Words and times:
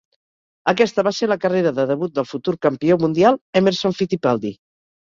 Aquesta 0.73 1.05
va 1.09 1.13
ser 1.17 1.29
la 1.31 1.37
carrera 1.43 1.75
de 1.81 1.87
debut 1.93 2.17
del 2.17 2.27
futur 2.33 2.57
campió 2.69 2.99
mundial 3.07 3.43
Emerson 3.63 3.97
Fittipaldi. 4.03 4.59